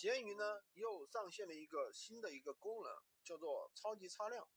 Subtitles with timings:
[0.00, 2.90] 闲鱼呢又上线了一个新的一个功能，
[3.22, 4.48] 叫做超级擦亮。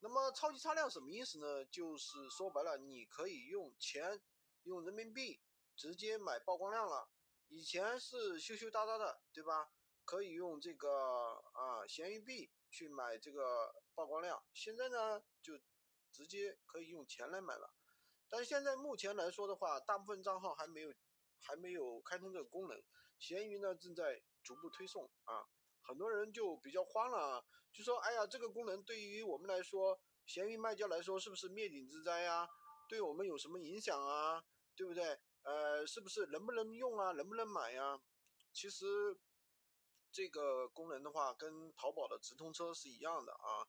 [0.00, 1.64] 那么超级擦亮什么意思呢？
[1.66, 4.20] 就是说白了，你可以用钱，
[4.64, 5.40] 用人民币
[5.76, 7.08] 直接买曝光量了。
[7.46, 9.70] 以前是羞羞答答的，对吧？
[10.04, 10.90] 可以用这个
[11.52, 15.56] 啊闲鱼币去买这个曝光量，现在呢就
[16.10, 17.72] 直接可以用钱来买了。
[18.28, 20.92] 但是现在目前来说的话，大部分账号还没有
[21.40, 22.82] 还没有开通这个功能。
[23.20, 25.42] 闲鱼呢正在逐步推送啊，
[25.82, 32.48] 很多人就比较慌了，就说：“哎呀，这个功能对于我们来说，闲鱼卖家来说是不是灭顶之灾呀？
[32.88, 34.44] 对我们有什么影响啊？
[34.76, 35.18] 对不对？
[35.42, 37.12] 呃，是不是能不能用啊？
[37.12, 38.00] 能不能买呀？”
[38.52, 38.86] 其实
[40.12, 43.66] 这个功能的话，跟淘宝的直通车是一样的啊。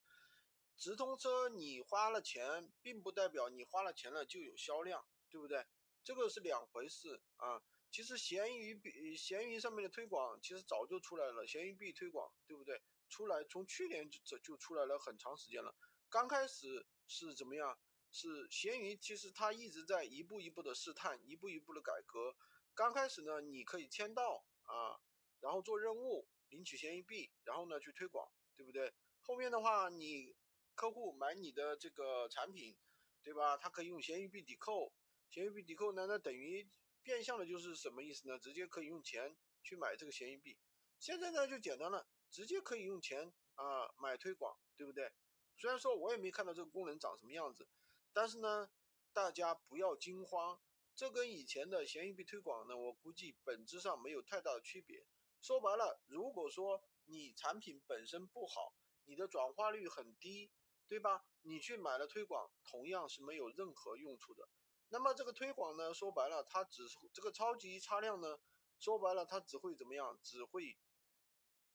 [0.77, 5.65] 直通车你花了钱，并不代表你花了钱了就有销量，对不对？
[6.05, 7.61] 这个是两回事啊。
[7.91, 12.81] 其实闲鱼币、闲鱼上面的推广其实早就出来了，闲鱼币推广，对不对？
[13.09, 15.75] 出来从去年就就出来了很长时间了。
[16.09, 17.77] 刚开始是怎么样？
[18.11, 22.35] 是闲鱼其实它一直在一步一步的试探，一步一步的改革。
[22.73, 25.01] 刚开始呢，你可以签到啊，
[25.39, 28.93] 然后做任务领取闲鱼币，然后呢去推广，对不对？
[29.21, 30.35] 后面的话你。
[30.77, 32.75] 客户买你的这个产品，
[33.23, 33.55] 对吧？
[33.55, 34.91] 他可以用闲鱼币抵扣，
[35.35, 36.65] 闲鱼币抵扣呢，那等于
[37.03, 38.39] 变相的就是什么意思呢？
[38.39, 40.57] 直接可以用钱去买这个闲鱼币。
[40.97, 45.11] 现在呢就简单了，直接可以用钱啊买推广，对不对？
[45.57, 47.67] 虽然说我也没看到这个功能长什么样子，
[48.13, 48.69] 但是呢，
[49.11, 50.57] 大家不要惊慌，
[50.95, 55.05] 这跟以前的闲鱼币推广呢，我估计本质上没有太大的区别。
[55.41, 60.53] 说白了，如果说你产品本身不好，你的转化率很低。
[60.87, 61.25] 对吧？
[61.41, 64.47] 你去买了推广，同样是没有任何用处的。
[64.89, 66.83] 那么这个推广呢，说白了，它只
[67.13, 68.39] 这个超级擦亮呢，
[68.79, 70.19] 说白了，它只会怎么样？
[70.21, 70.77] 只会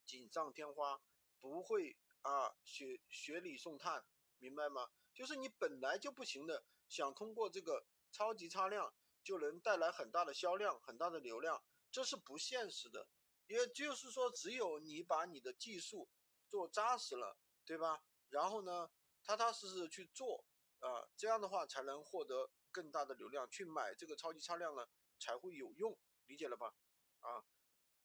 [0.07, 1.01] 锦上添花，
[1.39, 4.05] 不会啊雪雪里送炭，
[4.39, 4.91] 明白吗？
[5.15, 13.09] 就是你本来就不行的，想通过这个超级擦亮就能带来很大的销量、很大的流量，这是不现实的。
[13.47, 16.09] 也就是说，只有你把你的技术
[16.49, 18.03] 做扎实了，对吧？
[18.29, 18.91] 然后呢？
[19.23, 20.47] 踏踏实实去做
[20.81, 24.87] 啊，这样的话才能获得更大的流量，去买这个超级擦量呢
[25.19, 25.97] 才会有用，
[26.27, 26.75] 理解了吧？
[27.21, 27.45] 啊，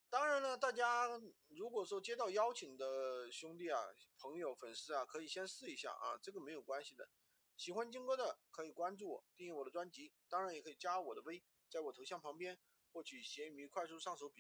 [0.10, 3.82] 当然了，大家如果说接到邀请的兄弟啊、
[4.18, 7.10] 朋友、粉丝啊，可以先试一下啊，这个没有关系的。
[7.58, 12.60] 喜欢金哥的可以关注我，订阅我的专辑，当然也可以加我的微，在我头像旁边
[12.92, 14.34] 获取闲鱼快速上手笔。